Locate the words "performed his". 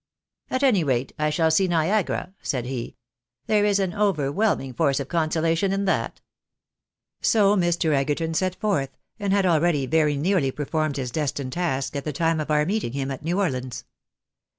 10.49-11.11